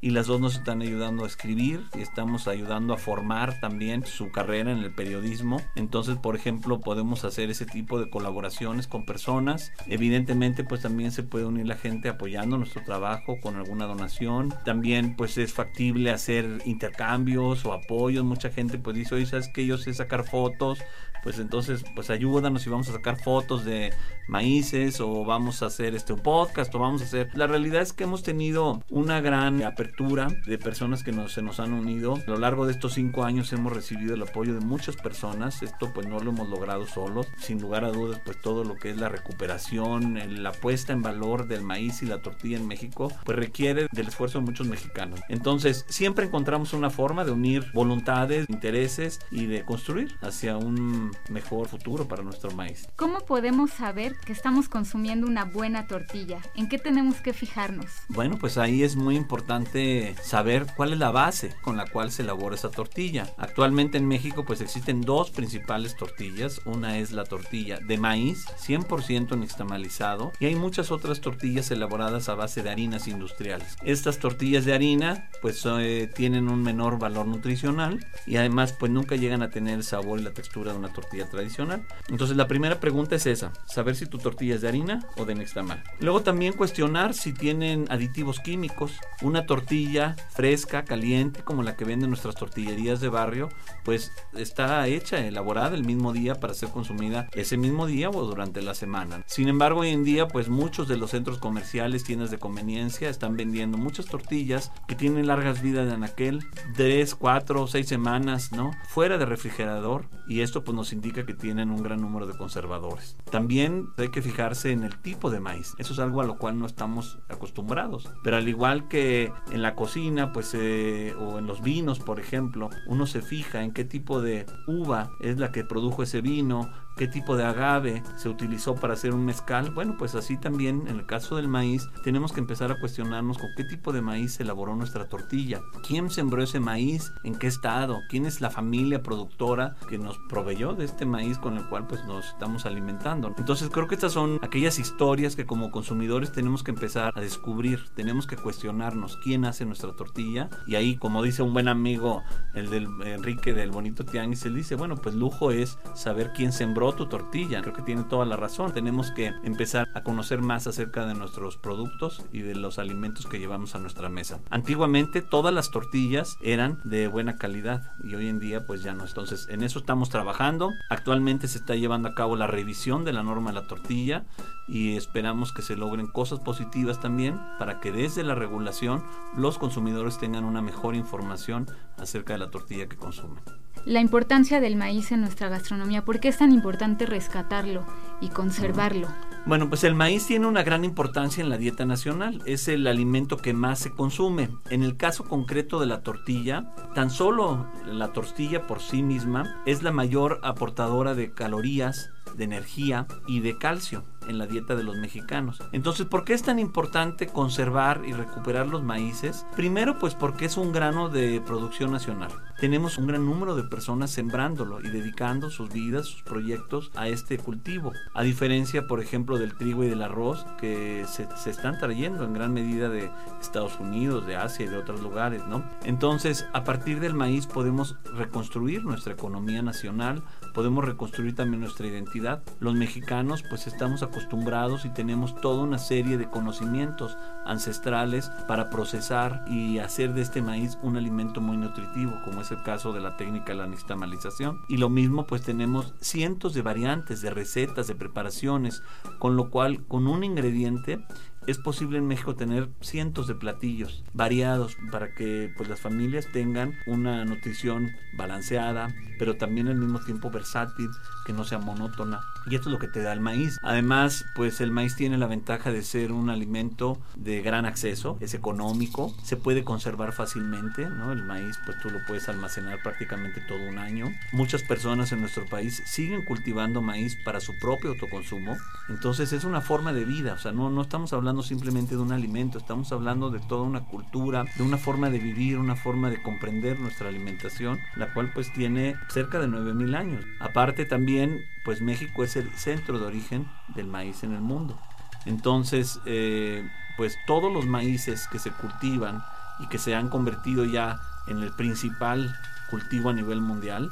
Y 0.00 0.10
las 0.10 0.26
dos 0.26 0.40
nos 0.40 0.56
están 0.56 0.82
ayudando 0.82 1.24
a 1.24 1.26
escribir 1.26 1.84
y 1.94 2.00
estamos 2.00 2.48
ayudando 2.48 2.94
a 2.94 2.98
formar 2.98 3.60
también 3.60 4.04
su 4.06 4.30
carrera 4.30 4.70
en 4.70 4.78
el 4.78 4.94
periodismo. 4.94 5.60
Entonces, 5.74 6.16
por 6.16 6.36
ejemplo, 6.36 6.80
podemos 6.80 7.24
hacer 7.24 7.50
ese 7.50 7.66
tipo 7.66 7.98
de 7.98 8.10
colaboraciones 8.10 8.86
con 8.86 9.04
personas. 9.04 9.72
Evidentemente, 9.86 10.64
pues 10.64 10.82
también 10.82 11.12
se 11.12 11.22
puede 11.22 11.46
unir 11.46 11.66
la 11.66 11.76
gente 11.76 12.08
apoyando 12.08 12.56
nuestro 12.58 12.82
trabajo 12.84 13.38
con 13.40 13.56
alguna 13.56 13.86
donación. 13.86 14.54
También, 14.64 15.16
pues 15.16 15.38
es 15.38 15.52
factible 15.52 16.10
hacer 16.10 16.62
intercambios 16.64 17.64
o 17.64 17.72
apoyos. 17.72 18.24
Mucha 18.24 18.50
gente 18.50 18.78
pues 18.78 18.96
dice, 18.96 19.14
oye, 19.14 19.26
¿sabes 19.26 19.48
que 19.48 19.66
Yo 19.66 19.78
sé 19.78 19.92
sacar 19.94 20.24
fotos. 20.24 20.78
Pues 21.22 21.38
entonces, 21.38 21.84
pues 21.94 22.10
ayúdanos 22.10 22.66
y 22.66 22.70
vamos 22.70 22.88
a 22.88 22.92
sacar 22.92 23.20
fotos 23.22 23.64
de 23.64 23.92
maíces 24.28 25.00
o 25.00 25.24
vamos 25.24 25.62
a 25.62 25.66
hacer 25.66 25.94
este 25.94 26.14
podcast 26.14 26.74
o 26.74 26.78
vamos 26.78 27.02
a 27.02 27.04
hacer... 27.04 27.28
La 27.34 27.46
realidad 27.46 27.82
es 27.82 27.92
que 27.92 28.04
hemos 28.04 28.22
tenido 28.22 28.82
una 28.88 29.20
gran 29.20 29.62
apertura 29.62 30.28
de 30.46 30.58
personas 30.58 31.02
que 31.02 31.12
nos, 31.12 31.32
se 31.32 31.42
nos 31.42 31.60
han 31.60 31.72
unido. 31.72 32.14
A 32.14 32.30
lo 32.30 32.38
largo 32.38 32.66
de 32.66 32.72
estos 32.72 32.94
cinco 32.94 33.24
años 33.24 33.52
hemos 33.52 33.72
recibido 33.72 34.14
el 34.14 34.22
apoyo 34.22 34.54
de 34.54 34.60
muchas 34.60 34.96
personas. 34.96 35.62
Esto 35.62 35.92
pues 35.92 36.06
no 36.06 36.20
lo 36.20 36.30
hemos 36.30 36.48
logrado 36.48 36.86
solos. 36.86 37.26
Sin 37.38 37.60
lugar 37.60 37.84
a 37.84 37.90
dudas 37.90 38.20
pues 38.24 38.40
todo 38.40 38.64
lo 38.64 38.76
que 38.76 38.90
es 38.90 38.96
la 38.96 39.08
recuperación, 39.08 40.42
la 40.42 40.52
puesta 40.52 40.92
en 40.92 41.02
valor 41.02 41.46
del 41.48 41.62
maíz 41.62 42.02
y 42.02 42.06
la 42.06 42.22
tortilla 42.22 42.56
en 42.56 42.66
México 42.66 43.12
pues 43.24 43.38
requiere 43.38 43.88
del 43.92 44.08
esfuerzo 44.08 44.38
de 44.38 44.44
muchos 44.44 44.66
mexicanos. 44.66 45.20
Entonces 45.28 45.84
siempre 45.88 46.26
encontramos 46.26 46.72
una 46.72 46.90
forma 46.90 47.24
de 47.24 47.32
unir 47.32 47.66
voluntades, 47.74 48.46
intereses 48.48 49.18
y 49.30 49.46
de 49.46 49.64
construir 49.64 50.16
hacia 50.20 50.56
un 50.56 51.09
mejor 51.28 51.68
futuro 51.68 52.06
para 52.06 52.22
nuestro 52.22 52.50
maíz. 52.52 52.88
¿Cómo 52.96 53.20
podemos 53.20 53.70
saber 53.70 54.16
que 54.24 54.32
estamos 54.32 54.68
consumiendo 54.68 55.26
una 55.26 55.44
buena 55.44 55.86
tortilla? 55.86 56.38
¿En 56.54 56.68
qué 56.68 56.78
tenemos 56.78 57.20
que 57.20 57.32
fijarnos? 57.32 57.90
Bueno, 58.08 58.36
pues 58.38 58.58
ahí 58.58 58.82
es 58.82 58.96
muy 58.96 59.16
importante 59.16 60.14
saber 60.22 60.66
cuál 60.76 60.92
es 60.92 60.98
la 60.98 61.10
base 61.10 61.54
con 61.62 61.76
la 61.76 61.86
cual 61.86 62.10
se 62.12 62.22
elabora 62.22 62.54
esa 62.54 62.70
tortilla. 62.70 63.32
Actualmente 63.38 63.98
en 63.98 64.06
México 64.06 64.44
pues 64.44 64.60
existen 64.60 65.00
dos 65.00 65.30
principales 65.30 65.96
tortillas. 65.96 66.60
Una 66.64 66.98
es 66.98 67.12
la 67.12 67.24
tortilla 67.24 67.78
de 67.80 67.98
maíz, 67.98 68.46
100% 68.66 69.38
nixtamalizado, 69.38 70.32
y 70.40 70.46
hay 70.46 70.54
muchas 70.54 70.90
otras 70.90 71.20
tortillas 71.20 71.70
elaboradas 71.70 72.28
a 72.28 72.34
base 72.34 72.62
de 72.62 72.70
harinas 72.70 73.08
industriales. 73.08 73.76
Estas 73.82 74.18
tortillas 74.18 74.64
de 74.64 74.74
harina 74.74 75.28
pues 75.42 75.64
eh, 75.66 76.10
tienen 76.14 76.48
un 76.48 76.62
menor 76.62 76.98
valor 76.98 77.26
nutricional 77.26 78.04
y 78.26 78.36
además 78.36 78.72
pues 78.72 78.90
nunca 78.92 79.16
llegan 79.16 79.42
a 79.42 79.50
tener 79.50 79.74
el 79.74 79.84
sabor 79.84 80.20
y 80.20 80.22
la 80.22 80.32
textura 80.32 80.72
de 80.72 80.78
una 80.78 80.92
tortilla 80.92 80.99
tradicional. 81.00 81.86
Entonces 82.08 82.36
la 82.36 82.48
primera 82.48 82.80
pregunta 82.80 83.16
es 83.16 83.26
esa, 83.26 83.52
saber 83.66 83.96
si 83.96 84.06
tu 84.06 84.18
tortilla 84.18 84.54
es 84.54 84.60
de 84.60 84.68
harina 84.68 85.06
o 85.16 85.24
de 85.24 85.34
nixtamal. 85.34 85.82
Luego 86.00 86.22
también 86.22 86.52
cuestionar 86.52 87.14
si 87.14 87.32
tienen 87.32 87.86
aditivos 87.90 88.40
químicos. 88.40 88.92
Una 89.22 89.46
tortilla 89.46 90.16
fresca, 90.30 90.84
caliente, 90.84 91.42
como 91.42 91.62
la 91.62 91.76
que 91.76 91.84
venden 91.84 92.10
nuestras 92.10 92.34
tortillerías 92.34 93.00
de 93.00 93.08
barrio, 93.08 93.48
pues 93.84 94.12
está 94.34 94.86
hecha, 94.86 95.18
elaborada 95.18 95.76
el 95.76 95.84
mismo 95.84 96.12
día 96.12 96.34
para 96.36 96.54
ser 96.54 96.70
consumida 96.70 97.28
ese 97.32 97.56
mismo 97.56 97.86
día 97.86 98.10
o 98.10 98.24
durante 98.24 98.62
la 98.62 98.74
semana. 98.74 99.22
Sin 99.26 99.48
embargo, 99.48 99.80
hoy 99.80 99.90
en 99.90 100.04
día, 100.04 100.28
pues 100.28 100.48
muchos 100.48 100.88
de 100.88 100.96
los 100.96 101.10
centros 101.10 101.38
comerciales, 101.38 102.04
tiendas 102.04 102.30
de 102.30 102.38
conveniencia, 102.38 103.08
están 103.08 103.36
vendiendo 103.36 103.78
muchas 103.78 104.06
tortillas 104.06 104.72
que 104.86 104.94
tienen 104.94 105.26
largas 105.26 105.62
vidas 105.62 105.92
en 105.92 106.04
aquel 106.04 106.40
3, 106.76 107.14
4, 107.14 107.66
6 107.66 107.88
semanas, 107.88 108.52
¿no? 108.52 108.72
Fuera 108.88 109.18
de 109.18 109.26
refrigerador 109.26 110.06
y 110.28 110.40
esto 110.40 110.64
pues 110.64 110.74
nos 110.74 110.89
indica 110.92 111.24
que 111.26 111.34
tienen 111.34 111.70
un 111.70 111.82
gran 111.82 112.00
número 112.00 112.26
de 112.26 112.36
conservadores. 112.36 113.16
También 113.30 113.88
hay 113.96 114.08
que 114.08 114.22
fijarse 114.22 114.72
en 114.72 114.84
el 114.84 115.00
tipo 115.00 115.30
de 115.30 115.40
maíz. 115.40 115.74
Eso 115.78 115.92
es 115.92 115.98
algo 115.98 116.20
a 116.20 116.24
lo 116.24 116.38
cual 116.38 116.58
no 116.58 116.66
estamos 116.66 117.18
acostumbrados. 117.28 118.08
Pero 118.22 118.36
al 118.36 118.48
igual 118.48 118.88
que 118.88 119.32
en 119.52 119.62
la 119.62 119.74
cocina, 119.74 120.32
pues, 120.32 120.54
eh, 120.54 121.14
o 121.18 121.38
en 121.38 121.46
los 121.46 121.62
vinos, 121.62 121.98
por 122.00 122.20
ejemplo, 122.20 122.70
uno 122.86 123.06
se 123.06 123.22
fija 123.22 123.62
en 123.62 123.72
qué 123.72 123.84
tipo 123.84 124.20
de 124.20 124.46
uva 124.66 125.10
es 125.20 125.38
la 125.38 125.52
que 125.52 125.64
produjo 125.64 126.02
ese 126.02 126.20
vino, 126.20 126.70
qué 126.96 127.08
tipo 127.08 127.36
de 127.36 127.44
agave 127.44 128.02
se 128.16 128.28
utilizó 128.28 128.74
para 128.74 128.94
hacer 128.94 129.14
un 129.14 129.24
mezcal. 129.24 129.70
Bueno, 129.70 129.96
pues 129.98 130.14
así 130.14 130.36
también 130.36 130.86
en 130.88 130.96
el 130.96 131.06
caso 131.06 131.36
del 131.36 131.48
maíz 131.48 131.88
tenemos 132.04 132.32
que 132.32 132.40
empezar 132.40 132.70
a 132.70 132.78
cuestionarnos 132.78 133.38
con 133.38 133.50
qué 133.56 133.64
tipo 133.64 133.92
de 133.92 134.02
maíz 134.02 134.34
se 134.34 134.42
elaboró 134.42 134.74
nuestra 134.76 135.08
tortilla. 135.08 135.60
¿Quién 135.86 136.10
sembró 136.10 136.42
ese 136.42 136.60
maíz? 136.60 137.12
¿En 137.24 137.36
qué 137.36 137.46
estado? 137.46 138.00
¿Quién 138.08 138.26
es 138.26 138.40
la 138.40 138.50
familia 138.50 139.02
productora 139.02 139.76
que 139.88 139.98
nos 139.98 140.18
proveyó 140.28 140.74
de 140.74 140.84
este 140.84 141.06
maíz 141.06 141.38
con 141.38 141.56
el 141.56 141.66
cual 141.68 141.86
pues 141.86 142.04
nos 142.04 142.26
estamos 142.26 142.66
alimentando? 142.66 143.34
Entonces 143.36 143.70
creo 143.70 143.88
que 143.88 143.94
estas 143.94 144.12
son 144.12 144.38
aquellas 144.42 144.78
historias 144.78 145.36
que 145.36 145.46
como 145.46 145.70
consumidores 145.70 146.32
tenemos 146.32 146.62
que 146.62 146.70
empezar 146.70 147.12
a 147.14 147.20
descubrir. 147.20 147.80
Tenemos 147.94 148.26
que 148.26 148.36
cuestionarnos 148.36 149.16
quién 149.22 149.44
hace 149.44 149.64
nuestra 149.64 149.92
tortilla 149.92 150.50
y 150.66 150.74
ahí 150.74 150.96
como 150.96 151.22
dice 151.22 151.42
un 151.42 151.52
buen 151.52 151.68
amigo, 151.68 152.22
el 152.54 152.70
del 152.70 152.88
Enrique 153.04 153.52
del 153.52 153.70
Bonito 153.70 154.04
Tianguis, 154.04 154.44
él 154.44 154.54
dice, 154.54 154.74
bueno, 154.74 154.96
pues 154.96 155.14
lujo 155.14 155.50
es 155.50 155.78
saber 155.94 156.32
quién 156.34 156.52
sembró 156.52 156.79
tu 156.80 157.06
tortilla. 157.06 157.60
Creo 157.60 157.74
que 157.74 157.82
tiene 157.82 158.04
toda 158.04 158.24
la 158.24 158.36
razón. 158.36 158.72
Tenemos 158.72 159.10
que 159.10 159.32
empezar 159.44 159.88
a 159.94 160.02
conocer 160.02 160.40
más 160.40 160.66
acerca 160.66 161.04
de 161.04 161.14
nuestros 161.14 161.58
productos 161.58 162.24
y 162.32 162.40
de 162.40 162.54
los 162.54 162.78
alimentos 162.78 163.26
que 163.26 163.38
llevamos 163.38 163.74
a 163.74 163.78
nuestra 163.78 164.08
mesa. 164.08 164.40
Antiguamente 164.48 165.20
todas 165.20 165.52
las 165.52 165.70
tortillas 165.70 166.36
eran 166.40 166.80
de 166.84 167.06
buena 167.06 167.36
calidad 167.36 167.92
y 168.02 168.14
hoy 168.14 168.28
en 168.28 168.38
día 168.38 168.66
pues 168.66 168.82
ya 168.82 168.94
no. 168.94 169.04
Entonces 169.04 169.46
en 169.50 169.62
eso 169.62 169.78
estamos 169.78 170.08
trabajando. 170.08 170.70
Actualmente 170.88 171.48
se 171.48 171.58
está 171.58 171.74
llevando 171.74 172.08
a 172.08 172.14
cabo 172.14 172.34
la 172.34 172.46
revisión 172.46 173.04
de 173.04 173.12
la 173.12 173.22
norma 173.22 173.50
de 173.50 173.60
la 173.60 173.66
tortilla 173.66 174.24
y 174.66 174.96
esperamos 174.96 175.52
que 175.52 175.62
se 175.62 175.76
logren 175.76 176.06
cosas 176.06 176.40
positivas 176.40 176.98
también 177.00 177.38
para 177.58 177.80
que 177.80 177.92
desde 177.92 178.24
la 178.24 178.34
regulación 178.34 179.04
los 179.36 179.58
consumidores 179.58 180.18
tengan 180.18 180.44
una 180.44 180.62
mejor 180.62 180.94
información 180.94 181.66
acerca 181.98 182.32
de 182.32 182.38
la 182.38 182.50
tortilla 182.50 182.88
que 182.88 182.96
consumen 182.96 183.42
la 183.84 184.00
importancia 184.00 184.60
del 184.60 184.76
maíz 184.76 185.12
en 185.12 185.20
nuestra 185.20 185.48
gastronomía. 185.48 186.04
¿Por 186.04 186.20
qué 186.20 186.28
es 186.28 186.38
tan 186.38 186.52
importante 186.52 187.06
rescatarlo 187.06 187.84
y 188.20 188.28
conservarlo? 188.28 189.08
Bueno, 189.46 189.68
pues 189.70 189.84
el 189.84 189.94
maíz 189.94 190.26
tiene 190.26 190.46
una 190.46 190.62
gran 190.62 190.84
importancia 190.84 191.42
en 191.42 191.48
la 191.48 191.56
dieta 191.56 191.86
nacional. 191.86 192.42
Es 192.44 192.68
el 192.68 192.86
alimento 192.86 193.38
que 193.38 193.54
más 193.54 193.78
se 193.78 193.90
consume. 193.90 194.50
En 194.68 194.82
el 194.82 194.96
caso 194.96 195.24
concreto 195.24 195.80
de 195.80 195.86
la 195.86 196.02
tortilla, 196.02 196.74
tan 196.94 197.10
solo 197.10 197.66
la 197.86 198.12
tortilla 198.12 198.66
por 198.66 198.80
sí 198.80 199.02
misma 199.02 199.62
es 199.64 199.82
la 199.82 199.92
mayor 199.92 200.40
aportadora 200.42 201.14
de 201.14 201.32
calorías, 201.32 202.10
de 202.36 202.44
energía 202.44 203.06
y 203.26 203.40
de 203.40 203.56
calcio 203.58 204.04
en 204.28 204.38
la 204.38 204.46
dieta 204.46 204.76
de 204.76 204.84
los 204.84 204.96
mexicanos. 204.96 205.62
Entonces, 205.72 206.06
¿por 206.06 206.24
qué 206.24 206.34
es 206.34 206.42
tan 206.42 206.58
importante 206.58 207.26
conservar 207.26 208.02
y 208.06 208.12
recuperar 208.12 208.66
los 208.66 208.82
maíces? 208.82 209.46
Primero, 209.56 209.98
pues 209.98 210.14
porque 210.14 210.44
es 210.44 210.56
un 210.56 210.72
grano 210.72 211.08
de 211.08 211.40
producción 211.40 211.90
nacional. 211.90 212.30
Tenemos 212.60 212.98
un 212.98 213.06
gran 213.06 213.24
número 213.24 213.56
de 213.56 213.64
personas 213.64 214.10
sembrándolo 214.10 214.80
y 214.80 214.90
dedicando 214.90 215.48
sus 215.48 215.72
vidas, 215.72 216.06
sus 216.06 216.22
proyectos 216.22 216.90
a 216.94 217.08
este 217.08 217.38
cultivo. 217.38 217.92
A 218.12 218.22
diferencia, 218.22 218.86
por 218.86 219.00
ejemplo, 219.00 219.38
del 219.38 219.56
trigo 219.56 219.82
y 219.82 219.88
del 219.88 220.02
arroz 220.02 220.44
que 220.60 221.06
se, 221.08 221.26
se 221.36 221.50
están 221.50 221.78
trayendo 221.78 222.22
en 222.24 222.34
gran 222.34 222.52
medida 222.52 222.90
de 222.90 223.10
Estados 223.40 223.80
Unidos, 223.80 224.26
de 224.26 224.36
Asia 224.36 224.66
y 224.66 224.68
de 224.68 224.76
otros 224.76 225.00
lugares, 225.00 225.46
¿no? 225.46 225.64
Entonces, 225.84 226.46
a 226.52 226.62
partir 226.64 227.00
del 227.00 227.14
maíz 227.14 227.46
podemos 227.46 227.96
reconstruir 228.14 228.84
nuestra 228.84 229.14
economía 229.14 229.62
nacional, 229.62 230.22
podemos 230.52 230.84
reconstruir 230.84 231.34
también 231.34 231.62
nuestra 231.62 231.86
identidad. 231.86 232.42
Los 232.60 232.74
mexicanos 232.74 233.42
pues 233.48 233.66
estamos 233.66 234.02
acostumbrados 234.02 234.84
y 234.84 234.90
tenemos 234.90 235.34
toda 235.40 235.62
una 235.62 235.78
serie 235.78 236.18
de 236.18 236.28
conocimientos 236.28 237.16
ancestrales 237.46 238.30
para 238.46 238.68
procesar 238.68 239.44
y 239.48 239.78
hacer 239.78 240.12
de 240.12 240.20
este 240.20 240.42
maíz 240.42 240.78
un 240.82 240.98
alimento 240.98 241.40
muy 241.40 241.56
nutritivo, 241.56 242.20
como 242.24 242.42
es 242.42 242.49
el 242.50 242.62
caso 242.62 242.92
de 242.92 243.00
la 243.00 243.16
técnica 243.16 243.52
de 243.52 243.58
la 243.58 243.66
nixtamalización. 243.66 244.60
Y 244.68 244.76
lo 244.76 244.88
mismo 244.88 245.26
pues 245.26 245.42
tenemos 245.42 245.94
cientos 246.00 246.54
de 246.54 246.62
variantes, 246.62 247.20
de 247.22 247.30
recetas, 247.30 247.86
de 247.86 247.94
preparaciones, 247.94 248.82
con 249.18 249.36
lo 249.36 249.50
cual 249.50 249.86
con 249.86 250.06
un 250.06 250.24
ingrediente 250.24 251.04
es 251.50 251.58
posible 251.58 251.98
en 251.98 252.06
México 252.06 252.34
tener 252.34 252.68
cientos 252.80 253.26
de 253.26 253.34
platillos 253.34 254.04
variados 254.12 254.76
para 254.90 255.14
que 255.14 255.52
pues 255.56 255.68
las 255.68 255.80
familias 255.80 256.26
tengan 256.32 256.74
una 256.86 257.24
nutrición 257.24 257.90
balanceada, 258.16 258.94
pero 259.18 259.36
también 259.36 259.68
al 259.68 259.76
mismo 259.76 260.00
tiempo 260.00 260.30
versátil, 260.30 260.90
que 261.24 261.32
no 261.32 261.44
sea 261.44 261.58
monótona. 261.58 262.20
Y 262.46 262.54
esto 262.54 262.68
es 262.68 262.72
lo 262.72 262.78
que 262.78 262.88
te 262.88 263.02
da 263.02 263.12
el 263.12 263.20
maíz. 263.20 263.58
Además, 263.62 264.24
pues 264.34 264.60
el 264.60 264.70
maíz 264.70 264.96
tiene 264.96 265.18
la 265.18 265.26
ventaja 265.26 265.70
de 265.70 265.82
ser 265.82 266.12
un 266.12 266.30
alimento 266.30 266.98
de 267.16 267.42
gran 267.42 267.66
acceso, 267.66 268.16
es 268.20 268.34
económico, 268.34 269.14
se 269.22 269.36
puede 269.36 269.62
conservar 269.62 270.12
fácilmente, 270.12 270.88
¿no? 270.88 271.12
El 271.12 271.22
maíz 271.22 271.58
pues 271.64 271.78
tú 271.80 271.90
lo 271.90 271.98
puedes 272.06 272.28
almacenar 272.28 272.82
prácticamente 272.82 273.40
todo 273.46 273.58
un 273.68 273.78
año. 273.78 274.10
Muchas 274.32 274.62
personas 274.62 275.12
en 275.12 275.20
nuestro 275.20 275.46
país 275.46 275.82
siguen 275.86 276.24
cultivando 276.24 276.80
maíz 276.80 277.16
para 277.24 277.40
su 277.40 277.58
propio 277.58 277.90
autoconsumo. 277.90 278.56
Entonces 278.88 279.32
es 279.32 279.44
una 279.44 279.60
forma 279.60 279.92
de 279.92 280.04
vida, 280.04 280.34
o 280.34 280.38
sea, 280.38 280.52
no, 280.52 280.70
no 280.70 280.82
estamos 280.82 281.12
hablando 281.12 281.39
simplemente 281.42 281.96
de 281.96 282.02
un 282.02 282.12
alimento, 282.12 282.58
estamos 282.58 282.92
hablando 282.92 283.30
de 283.30 283.40
toda 283.40 283.62
una 283.62 283.84
cultura, 283.84 284.44
de 284.56 284.62
una 284.62 284.78
forma 284.78 285.10
de 285.10 285.18
vivir, 285.18 285.58
una 285.58 285.76
forma 285.76 286.10
de 286.10 286.22
comprender 286.22 286.78
nuestra 286.78 287.08
alimentación, 287.08 287.78
la 287.96 288.12
cual 288.12 288.30
pues 288.32 288.52
tiene 288.52 288.96
cerca 289.08 289.38
de 289.38 289.48
9000 289.48 289.94
años. 289.94 290.24
Aparte 290.40 290.84
también, 290.84 291.44
pues 291.64 291.80
México 291.82 292.24
es 292.24 292.36
el 292.36 292.50
centro 292.52 292.98
de 292.98 293.06
origen 293.06 293.48
del 293.74 293.86
maíz 293.86 294.22
en 294.22 294.32
el 294.32 294.40
mundo. 294.40 294.78
Entonces, 295.26 296.00
eh, 296.06 296.68
pues 296.96 297.16
todos 297.26 297.52
los 297.52 297.66
maíces 297.66 298.26
que 298.28 298.38
se 298.38 298.50
cultivan 298.50 299.22
y 299.58 299.68
que 299.68 299.78
se 299.78 299.94
han 299.94 300.08
convertido 300.08 300.64
ya 300.64 301.00
en 301.26 301.42
el 301.42 301.52
principal 301.52 302.34
cultivo 302.70 303.10
a 303.10 303.12
nivel 303.12 303.40
mundial, 303.40 303.90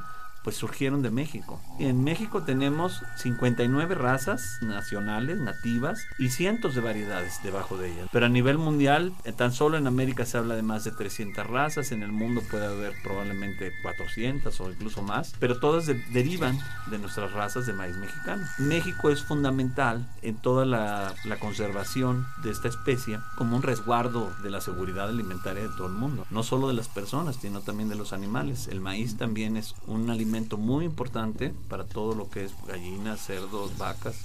pues 0.49 0.57
surgieron 0.57 1.03
de 1.03 1.11
México. 1.11 1.61
En 1.79 2.03
México 2.03 2.43
tenemos 2.43 3.03
59 3.17 3.95
razas 3.95 4.57
nacionales, 4.63 5.37
nativas, 5.37 6.07
y 6.19 6.31
cientos 6.31 6.75
de 6.75 6.81
variedades 6.81 7.43
debajo 7.43 7.77
de 7.77 7.93
ellas. 7.93 8.09
Pero 8.11 8.25
a 8.25 8.31
nivel 8.31 8.57
mundial, 8.57 9.13
eh, 9.25 9.33
tan 9.33 9.53
solo 9.53 9.77
en 9.77 9.87
América 9.87 10.25
se 10.25 10.39
habla 10.39 10.57
de 10.57 10.63
más 10.63 10.85
de 10.85 10.93
300 10.93 11.47
razas, 11.47 11.93
en 11.93 12.03
el 12.03 12.13
mundo 12.13 12.41
puede 12.51 12.65
haber 12.65 12.95
probablemente 13.03 13.75
400 13.83 14.59
o 14.59 14.71
incluso 14.71 15.03
más, 15.03 15.35
pero 15.39 15.61
todas 15.61 15.85
derivan 16.15 16.59
de 16.87 16.97
nuestras 16.97 17.31
razas 17.33 17.67
de 17.67 17.75
maíz 17.75 17.99
mexicano. 17.99 18.47
México 18.57 19.11
es 19.11 19.23
fundamental 19.23 20.09
en 20.23 20.37
toda 20.37 20.65
la, 20.65 21.13
la 21.27 21.39
conservación 21.39 22.27
de 22.43 22.53
esta 22.53 22.69
especie 22.69 23.19
como 23.37 23.55
un 23.55 23.63
resguardo 23.63 24.33
de 24.43 24.49
la 24.49 24.63
seguridad 24.63 25.11
alimentaria 25.11 25.65
de 25.65 25.77
todo 25.77 25.89
el 25.89 25.93
mundo, 25.93 26.25
no 26.31 26.43
solo 26.43 26.69
de 26.69 26.75
las 26.75 26.89
personas, 26.89 27.37
sino 27.37 27.61
también 27.61 27.91
de 27.91 27.97
los 27.97 28.15
animales. 28.15 28.67
El 28.69 28.81
maíz 28.81 29.19
también 29.19 29.59
es 29.59 29.75
un 29.87 30.09
alimento 30.09 30.38
muy 30.57 30.85
importante 30.85 31.53
para 31.69 31.85
todo 31.85 32.15
lo 32.15 32.31
que 32.31 32.45
es 32.45 32.53
gallinas, 32.67 33.21
cerdos, 33.21 33.77
vacas, 33.79 34.17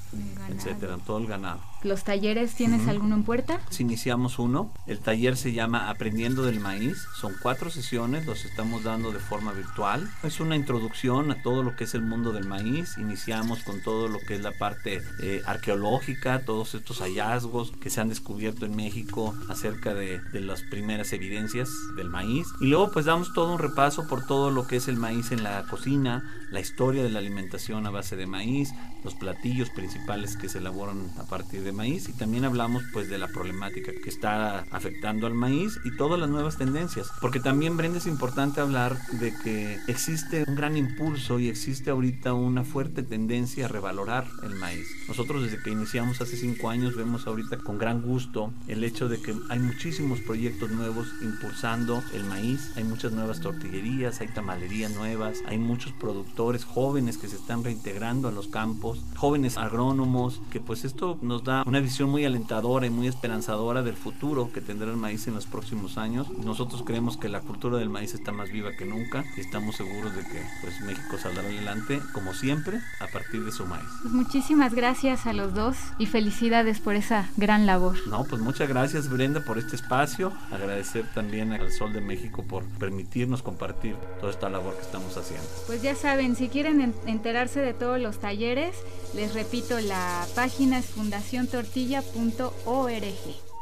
etcétera, 0.49 0.97
todo 1.05 1.17
el 1.17 1.27
ganado. 1.27 1.59
¿Los 1.83 2.05
talleres 2.05 2.55
tienes 2.55 2.87
alguno 2.87 3.15
en 3.15 3.23
puerta? 3.23 3.59
Si 3.69 3.83
iniciamos 3.83 4.39
uno, 4.39 4.71
el 4.87 4.99
taller 4.99 5.35
se 5.35 5.51
llama 5.51 5.89
Aprendiendo 5.89 6.43
del 6.43 6.61
Maíz. 6.61 6.97
Son 7.19 7.33
cuatro 7.41 7.69
sesiones, 7.69 8.25
los 8.25 8.45
estamos 8.45 8.83
dando 8.83 9.11
de 9.11 9.19
forma 9.19 9.51
virtual. 9.51 10.09
Es 10.23 10.39
una 10.39 10.55
introducción 10.55 11.31
a 11.31 11.41
todo 11.43 11.61
lo 11.61 11.75
que 11.75 11.83
es 11.83 11.93
el 11.93 12.01
mundo 12.01 12.31
del 12.31 12.47
maíz. 12.47 12.97
Iniciamos 12.97 13.63
con 13.63 13.81
todo 13.81 14.07
lo 14.07 14.19
que 14.19 14.35
es 14.35 14.41
la 14.41 14.53
parte 14.53 15.01
eh, 15.21 15.41
arqueológica, 15.45 16.45
todos 16.45 16.73
estos 16.73 16.99
hallazgos 16.99 17.73
que 17.81 17.89
se 17.89 17.99
han 17.99 18.07
descubierto 18.07 18.65
en 18.65 18.77
México 18.77 19.35
acerca 19.49 19.93
de, 19.93 20.21
de 20.31 20.39
las 20.39 20.61
primeras 20.61 21.11
evidencias 21.11 21.69
del 21.97 22.09
maíz. 22.09 22.47
Y 22.61 22.67
luego 22.67 22.91
pues 22.91 23.05
damos 23.05 23.33
todo 23.33 23.51
un 23.51 23.59
repaso 23.59 24.07
por 24.07 24.25
todo 24.25 24.51
lo 24.51 24.67
que 24.67 24.77
es 24.77 24.87
el 24.87 24.95
maíz 24.95 25.33
en 25.33 25.43
la 25.43 25.63
cocina, 25.63 25.92
la 26.49 26.59
historia 26.59 27.03
de 27.03 27.09
la 27.09 27.19
alimentación 27.19 27.85
a 27.85 27.91
base 27.91 28.15
de 28.15 28.25
maíz, 28.25 28.73
los 29.03 29.15
platillos 29.15 29.69
principales 29.69 30.37
que 30.37 30.49
se 30.49 30.59
elaboran 30.59 31.11
a 31.17 31.23
partir 31.23 31.63
de 31.63 31.71
maíz. 31.71 32.09
Y 32.09 32.13
también 32.13 32.45
hablamos 32.45 32.83
pues 32.93 33.09
de 33.09 33.17
la 33.17 33.27
problemática 33.27 33.91
que 33.91 34.09
está 34.09 34.65
afectando 34.71 35.27
al 35.27 35.33
maíz 35.33 35.79
y 35.83 35.95
todas 35.95 36.19
las 36.19 36.29
nuevas 36.29 36.57
tendencias, 36.57 37.11
porque 37.21 37.39
también 37.39 37.77
Brenda 37.77 37.97
es 37.97 38.07
importante 38.07 38.61
hablar 38.61 38.97
de 39.19 39.33
que 39.43 39.79
existe 39.87 40.43
un 40.47 40.55
gran 40.55 40.77
impulso 40.77 41.39
y 41.39 41.49
existe 41.49 41.89
ahorita 41.89 42.33
una 42.33 42.63
fuerte 42.63 43.03
tendencia 43.03 43.65
a 43.65 43.67
revalorar 43.67 44.27
el 44.43 44.55
maíz. 44.55 44.87
Nosotros 45.07 45.43
desde 45.43 45.61
que 45.61 45.71
iniciamos 45.71 46.21
hace 46.21 46.37
cinco 46.37 46.69
años 46.69 46.95
vemos 46.95 47.27
ahorita 47.27 47.57
con 47.57 47.77
gran 47.77 48.01
gusto 48.01 48.53
el 48.67 48.83
hecho 48.83 49.09
de 49.09 49.21
que 49.21 49.35
hay 49.49 49.59
muchísimos 49.59 50.19
proyectos 50.21 50.71
nuevos 50.71 51.07
impulsando 51.21 52.03
el 52.13 52.23
maíz, 52.23 52.71
hay 52.75 52.83
muchas 52.83 53.11
nuevas 53.11 53.39
tortillerías, 53.39 54.21
hay 54.21 54.27
tamalerías 54.27 54.91
nuevas, 54.91 55.39
hay 55.45 55.57
muchos 55.57 55.91
productores 55.93 56.65
jóvenes 56.65 57.17
que 57.17 57.27
se 57.27 57.35
están 57.35 57.63
reintegrando 57.63 58.27
a 58.27 58.31
los 58.31 58.47
campos, 58.47 58.92
jóvenes 59.15 59.57
agrónomos, 59.57 60.41
que 60.51 60.59
pues 60.59 60.85
esto 60.85 61.17
nos 61.21 61.43
da 61.43 61.63
una 61.65 61.79
visión 61.79 62.09
muy 62.09 62.25
alentadora 62.25 62.85
y 62.85 62.89
muy 62.89 63.07
esperanzadora 63.07 63.83
del 63.83 63.95
futuro 63.95 64.51
que 64.53 64.61
tendrá 64.61 64.91
el 64.91 64.97
maíz 64.97 65.27
en 65.27 65.33
los 65.33 65.45
próximos 65.45 65.97
años. 65.97 66.29
Nosotros 66.29 66.83
creemos 66.85 67.17
que 67.17 67.29
la 67.29 67.41
cultura 67.41 67.77
del 67.77 67.89
maíz 67.89 68.13
está 68.13 68.31
más 68.31 68.51
viva 68.51 68.71
que 68.77 68.85
nunca 68.85 69.23
y 69.37 69.41
estamos 69.41 69.75
seguros 69.75 70.15
de 70.15 70.23
que 70.23 70.41
pues 70.61 70.81
México 70.81 71.17
saldrá 71.17 71.43
adelante 71.43 72.01
como 72.13 72.33
siempre 72.33 72.79
a 72.99 73.07
partir 73.07 73.43
de 73.43 73.51
su 73.51 73.65
maíz. 73.65 73.85
Pues 74.01 74.13
muchísimas 74.13 74.73
gracias 74.73 75.25
a 75.25 75.33
los 75.33 75.53
dos 75.53 75.77
y 75.97 76.05
felicidades 76.05 76.79
por 76.79 76.95
esa 76.95 77.29
gran 77.37 77.65
labor. 77.65 77.95
No, 78.07 78.23
pues 78.25 78.41
muchas 78.41 78.69
gracias 78.69 79.09
Brenda 79.09 79.43
por 79.43 79.57
este 79.57 79.75
espacio. 79.75 80.33
Agradecer 80.51 81.05
también 81.13 81.51
al 81.53 81.71
Sol 81.71 81.93
de 81.93 82.01
México 82.01 82.43
por 82.43 82.63
permitirnos 82.79 83.41
compartir 83.41 83.95
toda 84.19 84.31
esta 84.31 84.49
labor 84.49 84.75
que 84.75 84.81
estamos 84.81 85.15
haciendo. 85.17 85.47
Pues 85.67 85.81
ya 85.81 85.95
saben, 85.95 86.35
si 86.35 86.49
quieren 86.49 86.93
enterarse 87.05 87.59
de 87.59 87.73
todos 87.73 87.99
los 87.99 88.19
talleres, 88.19 88.75
les 89.13 89.33
repito, 89.33 89.79
la 89.79 90.27
página 90.35 90.79
es 90.79 90.87
fundaciontortilla.org. 90.87 93.53